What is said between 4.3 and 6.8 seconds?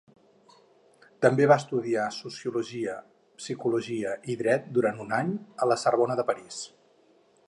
i dret durant un any a la Sorbona de París.